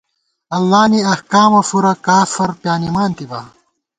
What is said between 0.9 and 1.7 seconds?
نی احکامہ